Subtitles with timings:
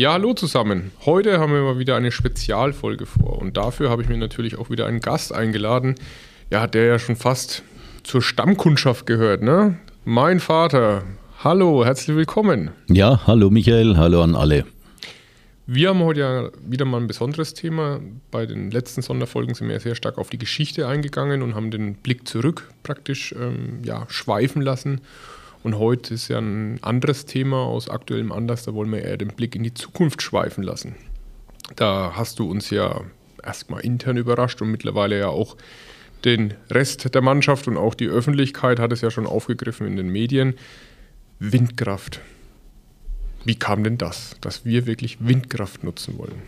[0.00, 0.92] Ja, hallo zusammen.
[1.04, 4.70] Heute haben wir mal wieder eine Spezialfolge vor und dafür habe ich mir natürlich auch
[4.70, 5.94] wieder einen Gast eingeladen,
[6.48, 7.62] ja, der ja schon fast
[8.02, 9.78] zur Stammkundschaft gehört, ne?
[10.06, 11.02] Mein Vater.
[11.44, 12.70] Hallo, herzlich willkommen.
[12.88, 14.64] Ja, hallo Michael, hallo an alle.
[15.66, 18.00] Wir haben heute ja wieder mal ein besonderes Thema.
[18.30, 21.96] Bei den letzten Sonderfolgen sind wir sehr stark auf die Geschichte eingegangen und haben den
[21.96, 25.02] Blick zurück praktisch ähm, ja, schweifen lassen.
[25.62, 29.28] Und heute ist ja ein anderes Thema aus aktuellem Anlass, da wollen wir eher den
[29.28, 30.94] Blick in die Zukunft schweifen lassen.
[31.76, 33.02] Da hast du uns ja
[33.42, 35.56] erstmal intern überrascht und mittlerweile ja auch
[36.24, 40.08] den Rest der Mannschaft und auch die Öffentlichkeit hat es ja schon aufgegriffen in den
[40.08, 40.54] Medien.
[41.38, 42.20] Windkraft.
[43.44, 46.42] Wie kam denn das, dass wir wirklich Windkraft nutzen wollen?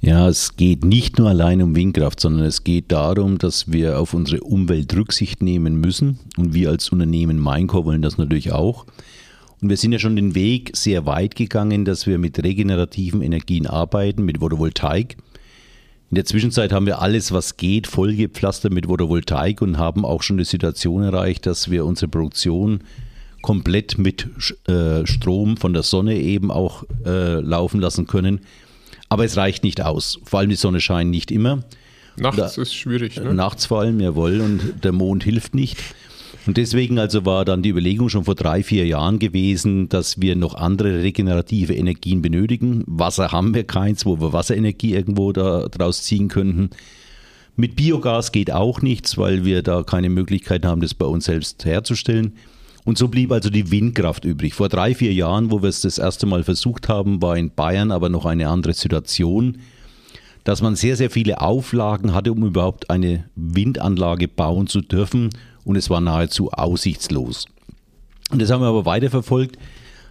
[0.00, 4.14] Ja, es geht nicht nur allein um Windkraft, sondern es geht darum, dass wir auf
[4.14, 6.18] unsere Umwelt Rücksicht nehmen müssen.
[6.36, 8.86] Und wir als Unternehmen Mainco wollen das natürlich auch.
[9.60, 13.66] Und wir sind ja schon den Weg sehr weit gegangen, dass wir mit regenerativen Energien
[13.66, 15.16] arbeiten, mit Photovoltaik.
[16.10, 20.36] In der Zwischenzeit haben wir alles, was geht, vollgepflastert mit Photovoltaik und haben auch schon
[20.36, 22.80] die Situation erreicht, dass wir unsere Produktion
[23.40, 24.28] komplett mit
[24.68, 28.40] äh, Strom von der Sonne eben auch äh, laufen lassen können.
[29.12, 30.18] Aber es reicht nicht aus.
[30.24, 31.62] Vor allem die Sonne scheint nicht immer.
[32.16, 33.16] Nachts da, ist schwierig.
[33.16, 33.34] Ne?
[33.34, 34.40] Nachts vor allem, jawohl.
[34.40, 35.78] Und der Mond hilft nicht.
[36.46, 40.34] Und deswegen also war dann die Überlegung schon vor drei, vier Jahren gewesen, dass wir
[40.34, 42.82] noch andere regenerative Energien benötigen.
[42.86, 46.70] Wasser haben wir keins, wo wir Wasserenergie irgendwo daraus ziehen könnten.
[47.54, 51.64] Mit Biogas geht auch nichts, weil wir da keine Möglichkeit haben, das bei uns selbst
[51.64, 52.32] herzustellen.
[52.84, 54.54] Und so blieb also die Windkraft übrig.
[54.54, 57.92] Vor drei, vier Jahren, wo wir es das erste Mal versucht haben, war in Bayern
[57.92, 59.58] aber noch eine andere Situation,
[60.44, 65.30] dass man sehr, sehr viele Auflagen hatte, um überhaupt eine Windanlage bauen zu dürfen.
[65.64, 67.46] Und es war nahezu aussichtslos.
[68.30, 69.56] Und das haben wir aber weiterverfolgt.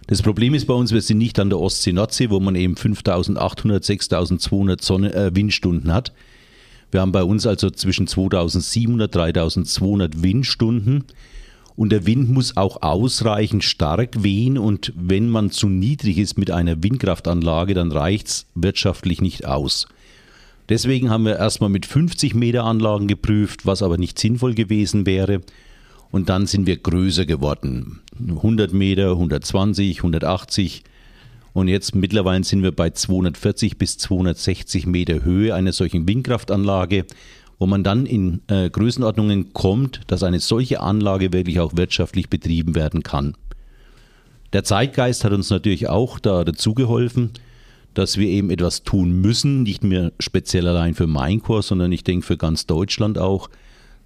[0.06, 3.84] Das Problem ist bei uns, wir sind nicht an der Ostsee-Nordsee, wo man eben 5800,
[3.84, 6.12] 6200 Sonne, äh, Windstunden hat.
[6.90, 11.04] Wir haben bei uns also zwischen 2700, 3200 Windstunden.
[11.74, 16.50] Und der Wind muss auch ausreichend stark wehen und wenn man zu niedrig ist mit
[16.50, 19.86] einer Windkraftanlage, dann reicht es wirtschaftlich nicht aus.
[20.68, 25.40] Deswegen haben wir erstmal mit 50 Meter Anlagen geprüft, was aber nicht sinnvoll gewesen wäre.
[26.10, 28.00] Und dann sind wir größer geworden.
[28.28, 30.82] 100 Meter, 120, 180.
[31.54, 37.06] Und jetzt mittlerweile sind wir bei 240 bis 260 Meter Höhe einer solchen Windkraftanlage
[37.62, 42.74] wo man dann in äh, Größenordnungen kommt, dass eine solche Anlage wirklich auch wirtschaftlich betrieben
[42.74, 43.36] werden kann.
[44.52, 47.30] Der Zeitgeist hat uns natürlich auch da dazu geholfen,
[47.94, 52.26] dass wir eben etwas tun müssen, nicht mehr speziell allein für Maincore, sondern ich denke
[52.26, 53.48] für ganz Deutschland auch,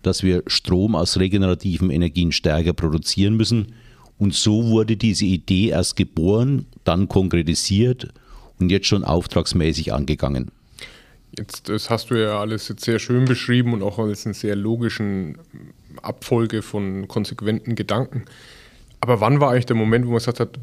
[0.02, 3.68] dass wir Strom aus regenerativen Energien stärker produzieren müssen.
[4.18, 8.08] Und so wurde diese Idee erst geboren, dann konkretisiert
[8.60, 10.50] und jetzt schon auftragsmäßig angegangen.
[11.38, 14.56] Jetzt, das hast du ja alles jetzt sehr schön beschrieben und auch als eine sehr
[14.56, 15.38] logischen
[16.02, 18.24] Abfolge von konsequenten Gedanken.
[19.00, 20.58] Aber wann war eigentlich der Moment, wo man gesagt hat,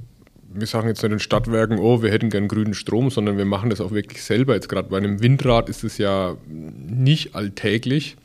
[0.56, 3.70] wir sagen jetzt nicht den Stadtwerken, oh, wir hätten gern grünen Strom, sondern wir machen
[3.70, 4.54] das auch wirklich selber.
[4.54, 8.16] Jetzt gerade bei einem Windrad ist es ja nicht alltäglich.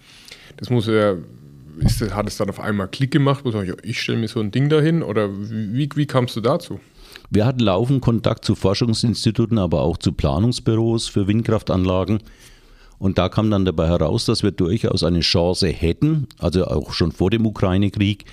[0.56, 1.16] Das muss ja,
[1.78, 4.50] ist, hat es dann auf einmal Klick gemacht, wo ich, ich stelle mir so ein
[4.50, 6.80] Ding dahin oder wie, wie kamst du dazu?
[7.30, 12.20] Wir hatten laufend Kontakt zu Forschungsinstituten, aber auch zu Planungsbüros für Windkraftanlagen.
[12.98, 17.12] Und da kam dann dabei heraus, dass wir durchaus eine Chance hätten, also auch schon
[17.12, 18.24] vor dem Ukraine-Krieg,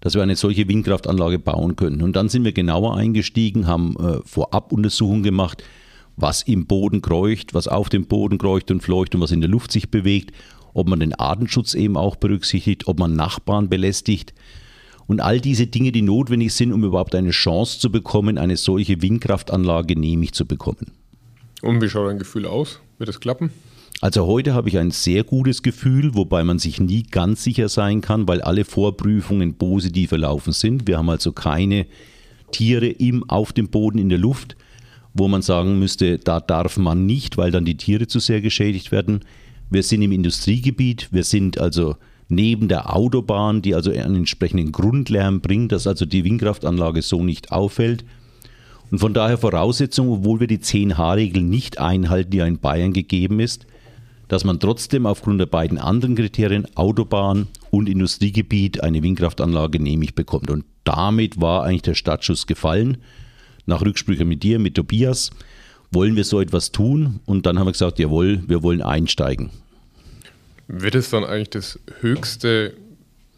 [0.00, 2.02] dass wir eine solche Windkraftanlage bauen könnten.
[2.02, 5.64] Und dann sind wir genauer eingestiegen, haben äh, Vorabuntersuchungen gemacht,
[6.16, 9.50] was im Boden kreucht, was auf dem Boden kreucht und fleucht und was in der
[9.50, 10.32] Luft sich bewegt,
[10.74, 14.32] ob man den Artenschutz eben auch berücksichtigt, ob man Nachbarn belästigt
[15.06, 19.02] und all diese Dinge, die notwendig sind, um überhaupt eine Chance zu bekommen, eine solche
[19.02, 20.92] Windkraftanlage genehmigt zu bekommen.
[21.62, 22.80] Und wie schaut dein Gefühl aus?
[22.98, 23.50] Wird es klappen?
[24.00, 28.00] Also heute habe ich ein sehr gutes Gefühl, wobei man sich nie ganz sicher sein
[28.00, 30.86] kann, weil alle Vorprüfungen positiv verlaufen sind.
[30.86, 31.86] Wir haben also keine
[32.50, 34.56] Tiere im, auf dem Boden in der Luft,
[35.14, 38.92] wo man sagen müsste, da darf man nicht, weil dann die Tiere zu sehr geschädigt
[38.92, 39.20] werden.
[39.70, 41.96] Wir sind im Industriegebiet, wir sind also
[42.28, 47.52] neben der Autobahn, die also einen entsprechenden Grundlärm bringt, dass also die Windkraftanlage so nicht
[47.52, 48.04] auffällt.
[48.90, 53.40] Und von daher Voraussetzung, obwohl wir die 10H-Regel nicht einhalten, die ja in Bayern gegeben
[53.40, 53.66] ist,
[54.28, 60.50] dass man trotzdem aufgrund der beiden anderen Kriterien Autobahn und Industriegebiet eine Windkraftanlage genehmigt bekommt.
[60.50, 62.98] Und damit war eigentlich der Startschuss gefallen.
[63.66, 65.30] Nach Rücksprache mit dir, mit Tobias,
[65.90, 67.20] wollen wir so etwas tun?
[67.26, 69.50] Und dann haben wir gesagt, jawohl, wir wollen einsteigen.
[70.68, 72.74] Wird es dann eigentlich das höchste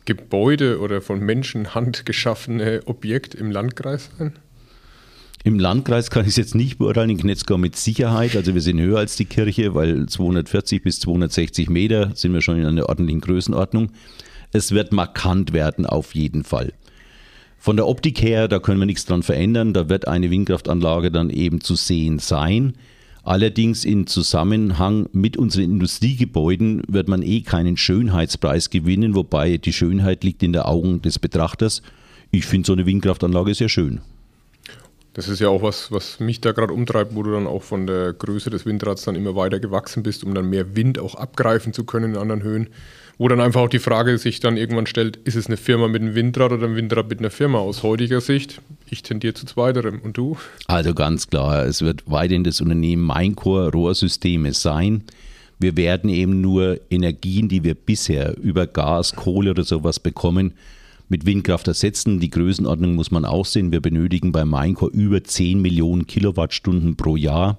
[0.05, 4.33] Gebäude oder von Menschenhand geschaffene Objekt im Landkreis sein?
[5.47, 8.35] Im Landkreis kann ich es jetzt nicht beurteilen, in Knetzgau mit Sicherheit.
[8.35, 12.59] Also wir sind höher als die Kirche, weil 240 bis 260 Meter sind wir schon
[12.59, 13.93] in einer ordentlichen Größenordnung.
[14.53, 16.73] Es wird markant werden auf jeden Fall.
[17.59, 19.73] Von der Optik her, da können wir nichts dran verändern.
[19.73, 22.75] Da wird eine Windkraftanlage dann eben zu sehen sein.
[23.27, 30.23] Allerdings in Zusammenhang mit unseren Industriegebäuden wird man eh keinen Schönheitspreis gewinnen, wobei die Schönheit
[30.23, 31.83] liegt in den Augen des Betrachters.
[32.31, 34.01] Ich finde so eine Windkraftanlage sehr schön.
[35.17, 37.87] Das ist ja auch was, was mich da gerade umtreibt, wo du dann auch von
[37.87, 41.73] der Größe des Windrads dann immer weiter gewachsen bist, um dann mehr Wind auch abgreifen
[41.73, 42.69] zu können in anderen Höhen.
[43.17, 46.03] Wo dann einfach auch die Frage sich dann irgendwann stellt, ist es eine Firma mit
[46.03, 47.61] einem Windrad oder ein Windrad mit einer Firma?
[47.61, 48.61] Aus heutiger Sicht,
[48.91, 50.03] ich tendiere zu zweiterem.
[50.03, 50.37] Und du?
[50.67, 55.03] Also ganz klar, es wird weiterhin das Unternehmen Maincore Rohrsysteme sein.
[55.59, 60.53] Wir werden eben nur Energien, die wir bisher über Gas, Kohle oder sowas bekommen,
[61.09, 62.21] mit Windkraft ersetzen.
[62.21, 63.73] Die Größenordnung muss man auch sehen.
[63.73, 67.59] Wir benötigen bei Maincore über 10 Millionen Kilowattstunden pro Jahr.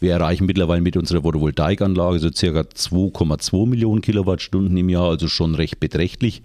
[0.00, 5.54] Wir erreichen mittlerweile mit unserer Photovoltaikanlage so circa 2,2 Millionen Kilowattstunden im Jahr, also schon
[5.54, 6.42] recht beträchtlich.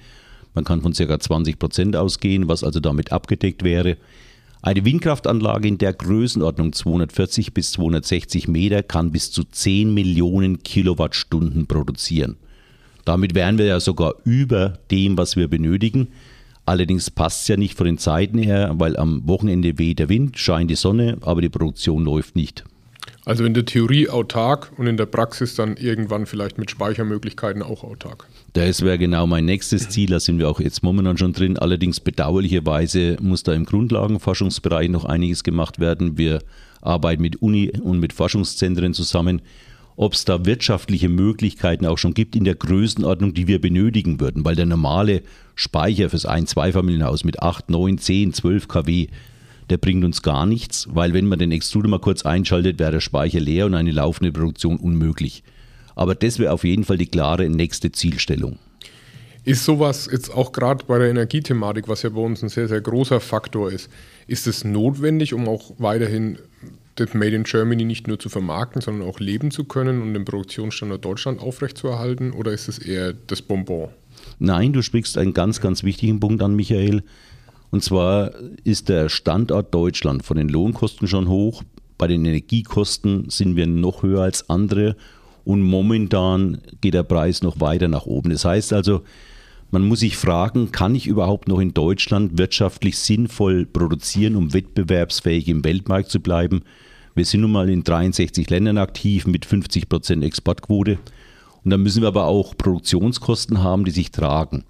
[0.53, 3.97] Man kann von circa 20 Prozent ausgehen, was also damit abgedeckt wäre.
[4.61, 11.67] Eine Windkraftanlage in der Größenordnung 240 bis 260 Meter kann bis zu 10 Millionen Kilowattstunden
[11.67, 12.37] produzieren.
[13.05, 16.09] Damit wären wir ja sogar über dem, was wir benötigen.
[16.65, 20.39] Allerdings passt es ja nicht von den Zeiten her, weil am Wochenende weht der Wind,
[20.39, 22.63] scheint die Sonne, aber die Produktion läuft nicht.
[23.23, 27.83] Also in der Theorie autark und in der Praxis dann irgendwann vielleicht mit Speichermöglichkeiten auch
[27.83, 28.27] autark.
[28.53, 31.57] Das wäre genau mein nächstes Ziel, da sind wir auch jetzt momentan schon drin.
[31.57, 36.17] Allerdings bedauerlicherweise muss da im Grundlagenforschungsbereich noch einiges gemacht werden.
[36.17, 36.41] Wir
[36.81, 39.41] arbeiten mit Uni und mit Forschungszentren zusammen
[39.97, 44.43] ob es da wirtschaftliche Möglichkeiten auch schon gibt in der Größenordnung, die wir benötigen würden,
[44.43, 45.21] weil der normale
[45.55, 49.07] Speicher fürs Ein-Zweifamilienhaus mit 8, 9, 10, 12 kW,
[49.69, 52.99] der bringt uns gar nichts, weil wenn man den Extruder mal kurz einschaltet, wäre der
[52.99, 55.43] Speicher leer und eine laufende Produktion unmöglich.
[55.95, 58.59] Aber das wäre auf jeden Fall die klare nächste Zielstellung.
[59.45, 62.81] Ist sowas jetzt auch gerade bei der Energiethematik, was ja bei uns ein sehr, sehr
[62.81, 63.89] großer Faktor ist,
[64.27, 66.39] ist es notwendig, um auch weiterhin
[66.95, 70.25] das Made in Germany nicht nur zu vermarkten, sondern auch leben zu können und den
[70.25, 72.31] Produktionsstandort Deutschland aufrechtzuerhalten?
[72.31, 73.89] Oder ist es eher das Bonbon?
[74.39, 77.03] Nein, du sprichst einen ganz, ganz wichtigen Punkt an, Michael.
[77.71, 78.31] Und zwar
[78.63, 81.63] ist der Standort Deutschland von den Lohnkosten schon hoch.
[81.97, 84.95] Bei den Energiekosten sind wir noch höher als andere.
[85.43, 88.29] Und momentan geht der Preis noch weiter nach oben.
[88.29, 89.03] Das heißt also,
[89.71, 95.49] man muss sich fragen, kann ich überhaupt noch in Deutschland wirtschaftlich sinnvoll produzieren, um wettbewerbsfähig
[95.49, 96.63] im Weltmarkt zu bleiben?
[97.15, 100.99] Wir sind nun mal in 63 Ländern aktiv mit 50 Prozent Exportquote.
[101.63, 104.65] Und da müssen wir aber auch Produktionskosten haben, die sich tragen.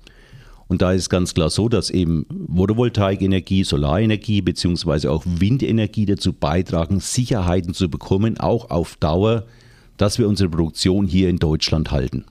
[0.68, 5.08] Und da ist ganz klar so, dass eben Photovoltaikenergie, Solarenergie bzw.
[5.08, 9.46] auch Windenergie dazu beitragen, Sicherheiten zu bekommen, auch auf Dauer,
[9.98, 12.26] dass wir unsere Produktion hier in Deutschland halten.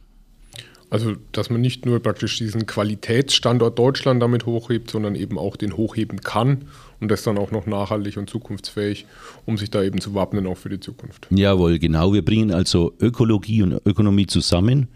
[0.94, 5.76] Also, dass man nicht nur praktisch diesen Qualitätsstandort Deutschland damit hochhebt, sondern eben auch den
[5.76, 6.66] hochheben kann
[7.00, 9.04] und das dann auch noch nachhaltig und zukunftsfähig,
[9.44, 11.26] um sich da eben zu wappnen auch für die Zukunft.
[11.30, 12.12] Jawohl, genau.
[12.12, 14.86] Wir bringen also Ökologie und Ökonomie zusammen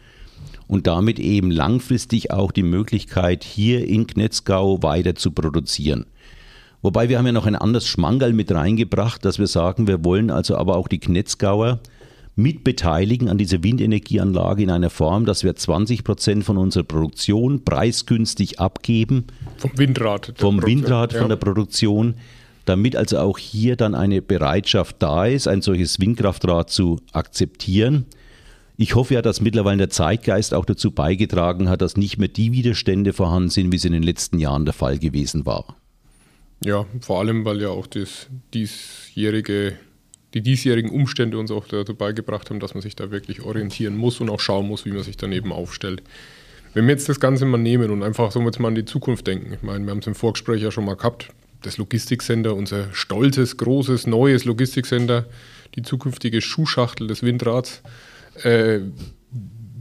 [0.68, 6.06] und damit eben langfristig auch die Möglichkeit, hier in Knetzgau weiter zu produzieren.
[6.80, 10.30] Wobei wir haben ja noch ein anderes Schmangerl mit reingebracht, dass wir sagen, wir wollen
[10.30, 11.80] also aber auch die Knetzgauer
[12.38, 18.60] mitbeteiligen an dieser Windenergieanlage in einer Form, dass wir 20 Prozent von unserer Produktion preisgünstig
[18.60, 19.26] abgeben.
[19.56, 20.32] Vom Windrad.
[20.36, 21.28] Vom Windrad von ja.
[21.28, 22.14] der Produktion,
[22.64, 28.06] damit also auch hier dann eine Bereitschaft da ist, ein solches Windkraftrad zu akzeptieren.
[28.76, 32.52] Ich hoffe ja, dass mittlerweile der Zeitgeist auch dazu beigetragen hat, dass nicht mehr die
[32.52, 35.76] Widerstände vorhanden sind, wie es in den letzten Jahren der Fall gewesen war.
[36.64, 39.74] Ja, vor allem, weil ja auch das diesjährige
[40.34, 44.20] die diesjährigen Umstände uns auch dazu beigebracht haben, dass man sich da wirklich orientieren muss
[44.20, 46.02] und auch schauen muss, wie man sich daneben aufstellt.
[46.74, 49.26] Wenn wir jetzt das Ganze mal nehmen und einfach so jetzt mal an die Zukunft
[49.26, 51.30] denken, ich meine, wir haben es im Vorgespräch ja schon mal gehabt,
[51.62, 55.26] das Logistikcenter, unser stolzes, großes, neues Logistikcenter,
[55.74, 57.82] die zukünftige Schuhschachtel des Windrads,
[58.42, 58.80] äh,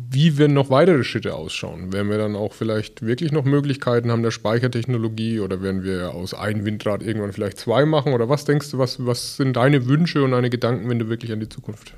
[0.09, 1.91] wie werden noch weitere Schritte ausschauen?
[1.91, 6.33] Werden wir dann auch vielleicht wirklich noch Möglichkeiten haben der Speichertechnologie oder werden wir aus
[6.33, 8.13] einem Windrad irgendwann vielleicht zwei machen?
[8.13, 11.31] Oder was denkst du, was, was sind deine Wünsche und deine Gedanken, wenn du wirklich
[11.31, 11.93] an die Zukunft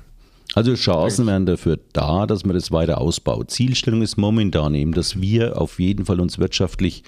[0.54, 3.52] also Chancen wären dafür da, dass man das weiter ausbaut.
[3.52, 7.04] Zielstellung ist momentan eben, dass wir auf jeden Fall uns wirtschaftlich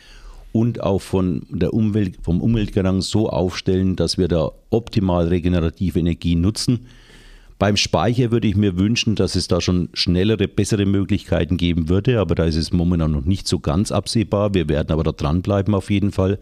[0.52, 6.36] und auch von der Umwelt, vom Umweltgerang so aufstellen, dass wir da optimal regenerative Energie
[6.36, 6.86] nutzen
[7.62, 12.18] beim Speicher würde ich mir wünschen, dass es da schon schnellere, bessere Möglichkeiten geben würde,
[12.18, 14.52] aber da ist es momentan noch nicht so ganz absehbar.
[14.52, 16.40] Wir werden aber da dranbleiben auf jeden Fall.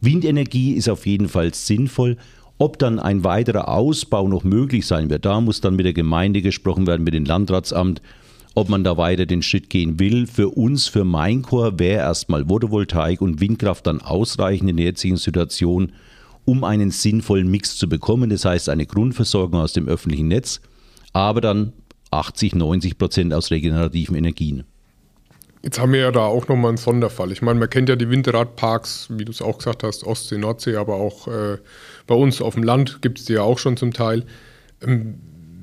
[0.00, 2.16] Windenergie ist auf jeden Fall sinnvoll.
[2.58, 6.42] Ob dann ein weiterer Ausbau noch möglich sein wird, da muss dann mit der Gemeinde
[6.42, 8.00] gesprochen werden, mit dem Landratsamt,
[8.54, 10.28] ob man da weiter den Schritt gehen will.
[10.28, 15.90] Für uns, für Mainkor, wäre erstmal Photovoltaik und Windkraft dann ausreichend in der jetzigen Situation,
[16.44, 18.30] um einen sinnvollen Mix zu bekommen.
[18.30, 20.60] Das heißt, eine Grundversorgung aus dem öffentlichen Netz,
[21.12, 21.72] aber dann
[22.10, 24.64] 80, 90 Prozent aus regenerativen Energien.
[25.62, 27.32] Jetzt haben wir ja da auch nochmal einen Sonderfall.
[27.32, 30.76] Ich meine, man kennt ja die Winterradparks, wie du es auch gesagt hast, Ostsee, Nordsee,
[30.76, 31.58] aber auch äh,
[32.06, 34.24] bei uns auf dem Land gibt es die ja auch schon zum Teil.
[34.80, 35.20] Ähm,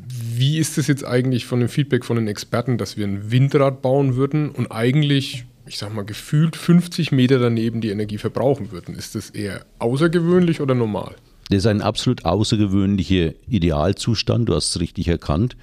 [0.08, 3.82] wie ist es jetzt eigentlich von dem Feedback von den Experten, dass wir ein Windrad
[3.82, 8.96] bauen würden und eigentlich, ich sag mal, gefühlt 50 Meter daneben die Energie verbrauchen würden?
[8.96, 11.16] Ist das eher außergewöhnlich oder normal?
[11.50, 15.56] Das ist ein absolut außergewöhnlicher Idealzustand, du hast es richtig erkannt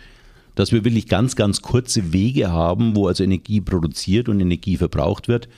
[0.55, 5.29] dass wir wirklich ganz, ganz kurze Wege haben, wo also Energie produziert und Energie verbraucht
[5.29, 5.49] wird.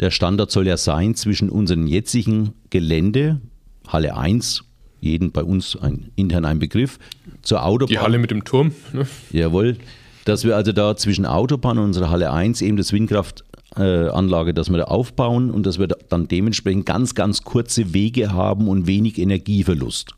[0.00, 3.40] Der Standard soll ja sein zwischen unserem jetzigen Gelände,
[3.88, 4.64] Halle 1,
[5.00, 6.98] jeden bei uns ein, intern ein Begriff,
[7.42, 7.88] zur Autobahn.
[7.88, 8.72] Die Halle mit dem Turm.
[8.92, 9.06] Ne?
[9.30, 9.76] Jawohl.
[10.24, 12.92] Dass wir also da zwischen Autobahn und unserer Halle 1 eben das
[13.76, 18.68] Windkraftanlage, dass wir da aufbauen und dass wir dann dementsprechend ganz, ganz kurze Wege haben
[18.68, 20.12] und wenig Energieverlust.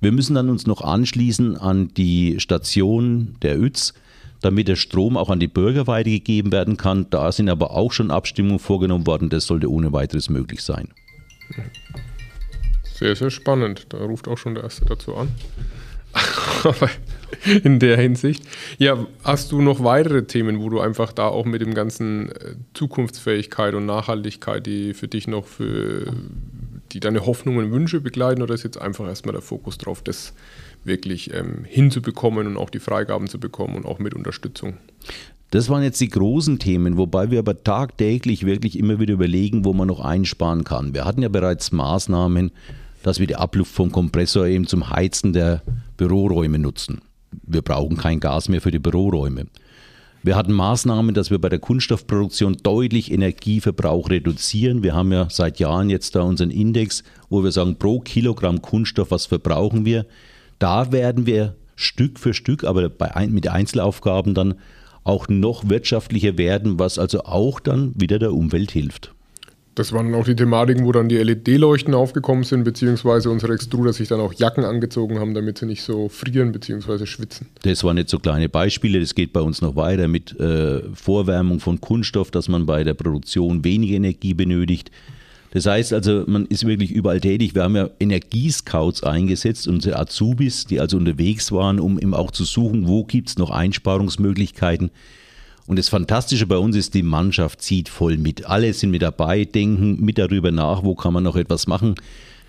[0.00, 3.94] Wir müssen dann uns noch anschließen an die Station der ÜTZ,
[4.40, 7.06] damit der Strom auch an die Bürger weitergegeben werden kann.
[7.10, 9.28] Da sind aber auch schon Abstimmungen vorgenommen worden.
[9.28, 10.88] Das sollte ohne weiteres möglich sein.
[12.94, 13.86] Sehr, sehr spannend.
[13.90, 15.28] Da ruft auch schon der Erste dazu an.
[17.64, 18.44] in der Hinsicht.
[18.78, 22.54] Ja, hast du noch weitere Themen, wo du einfach da auch mit dem ganzen äh,
[22.74, 26.12] Zukunftsfähigkeit und Nachhaltigkeit, die für dich noch für
[26.92, 30.34] die deine Hoffnungen und Wünsche begleiten oder ist jetzt einfach erstmal der Fokus drauf, das
[30.84, 34.78] wirklich ähm, hinzubekommen und auch die Freigaben zu bekommen und auch mit Unterstützung?
[35.50, 39.72] Das waren jetzt die großen Themen, wobei wir aber tagtäglich wirklich immer wieder überlegen, wo
[39.72, 40.94] man noch einsparen kann.
[40.94, 42.52] Wir hatten ja bereits Maßnahmen,
[43.02, 45.62] dass wir die Abluft vom Kompressor eben zum Heizen der
[45.96, 47.00] Büroräume nutzen.
[47.52, 49.46] Wir brauchen kein Gas mehr für die Büroräume.
[50.22, 54.82] Wir hatten Maßnahmen, dass wir bei der Kunststoffproduktion deutlich Energieverbrauch reduzieren.
[54.82, 59.10] Wir haben ja seit Jahren jetzt da unseren Index, wo wir sagen, pro Kilogramm Kunststoff,
[59.10, 60.04] was verbrauchen wir.
[60.58, 64.56] Da werden wir Stück für Stück, aber bei, mit Einzelaufgaben dann
[65.04, 69.14] auch noch wirtschaftlicher werden, was also auch dann wieder der Umwelt hilft.
[69.76, 74.08] Das waren auch die Thematiken, wo dann die LED-Leuchten aufgekommen sind, beziehungsweise unsere Extruder sich
[74.08, 77.46] dann auch Jacken angezogen haben, damit sie nicht so frieren beziehungsweise schwitzen.
[77.62, 78.98] Das waren jetzt so kleine Beispiele.
[78.98, 82.94] Das geht bei uns noch weiter mit äh, Vorwärmung von Kunststoff, dass man bei der
[82.94, 84.90] Produktion weniger Energie benötigt.
[85.52, 87.54] Das heißt also, man ist wirklich überall tätig.
[87.54, 92.44] Wir haben ja Energiescouts eingesetzt, unsere Azubis, die also unterwegs waren, um eben auch zu
[92.44, 94.90] suchen, wo gibt es noch Einsparungsmöglichkeiten.
[95.70, 98.44] Und das Fantastische bei uns ist, die Mannschaft zieht voll mit.
[98.44, 101.94] Alle sind mit dabei, denken mit darüber nach, wo kann man noch etwas machen.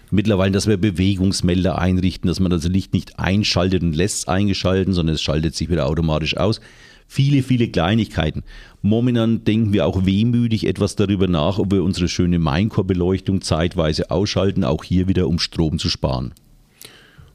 [0.09, 4.93] Mittlerweile, dass wir Bewegungsmelder einrichten, dass man das Licht nicht einschaltet und lässt es eingeschalten,
[4.93, 6.61] sondern es schaltet sich wieder automatisch aus.
[7.07, 8.41] Viele, viele Kleinigkeiten.
[8.81, 14.63] Momentan denken wir auch wehmütig etwas darüber nach, ob wir unsere schöne Mainkorbeleuchtung zeitweise ausschalten,
[14.63, 16.33] auch hier wieder, um Strom zu sparen.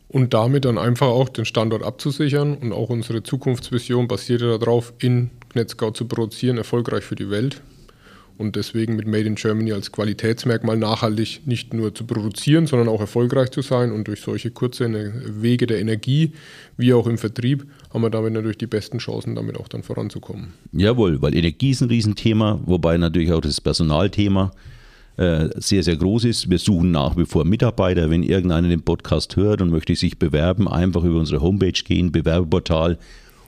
[0.08, 5.30] Und damit dann einfach auch den Standort abzusichern und auch unsere Zukunftsvision basiert darauf, in
[5.56, 7.62] Netzgau zu produzieren, erfolgreich für die Welt.
[8.38, 13.00] Und deswegen mit Made in Germany als Qualitätsmerkmal nachhaltig nicht nur zu produzieren, sondern auch
[13.00, 13.92] erfolgreich zu sein.
[13.92, 14.94] Und durch solche kurzen
[15.42, 16.32] Wege der Energie,
[16.76, 20.52] wie auch im Vertrieb, haben wir damit natürlich die besten Chancen, damit auch dann voranzukommen.
[20.72, 24.52] Jawohl, weil Energie ist ein Riesenthema, wobei natürlich auch das Personalthema
[25.16, 26.50] äh, sehr, sehr groß ist.
[26.50, 28.10] Wir suchen nach wie vor Mitarbeiter.
[28.10, 32.98] Wenn irgendeiner den Podcast hört und möchte sich bewerben, einfach über unsere Homepage gehen, Bewerberportal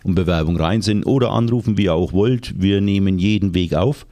[0.05, 2.61] und Bewerbung rein sind oder anrufen, wie ihr auch wollt.
[2.61, 4.07] Wir nehmen jeden Weg auf.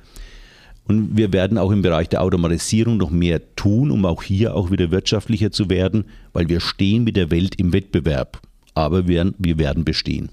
[0.88, 4.70] Und wir werden auch im Bereich der Automatisierung noch mehr tun, um auch hier auch
[4.70, 8.40] wieder wirtschaftlicher zu werden, weil wir stehen mit der Welt im Wettbewerb.
[8.74, 10.30] Aber wir, wir werden bestehen.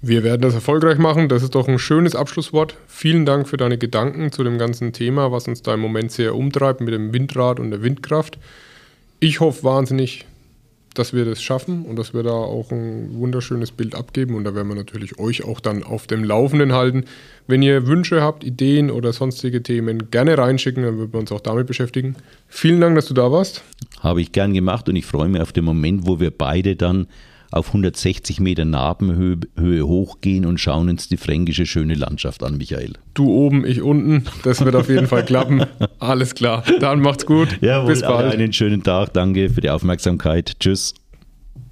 [0.00, 1.28] Wir werden das erfolgreich machen.
[1.28, 2.76] Das ist doch ein schönes Abschlusswort.
[2.88, 6.34] Vielen Dank für deine Gedanken zu dem ganzen Thema, was uns da im Moment sehr
[6.34, 8.38] umtreibt mit dem Windrad und der Windkraft.
[9.20, 10.24] Ich hoffe wahnsinnig,
[10.94, 14.34] dass wir das schaffen und dass wir da auch ein wunderschönes Bild abgeben.
[14.34, 17.04] Und da werden wir natürlich euch auch dann auf dem Laufenden halten.
[17.46, 21.40] Wenn ihr Wünsche habt, Ideen oder sonstige Themen, gerne reinschicken, dann würden wir uns auch
[21.40, 22.16] damit beschäftigen.
[22.48, 23.62] Vielen Dank, dass du da warst.
[24.00, 27.06] Habe ich gern gemacht und ich freue mich auf den Moment, wo wir beide dann
[27.52, 32.94] auf 160 Meter Narbenhöhe Höhe hochgehen und schauen uns die fränkische schöne Landschaft an, Michael.
[33.14, 34.24] Du oben, ich unten.
[34.42, 35.64] Das wird auf jeden Fall klappen.
[35.98, 36.64] Alles klar.
[36.80, 37.58] Dann macht's gut.
[37.60, 38.32] Jawohl, Bis bald.
[38.32, 39.12] Einen schönen Tag.
[39.12, 40.58] Danke für die Aufmerksamkeit.
[40.58, 40.94] Tschüss.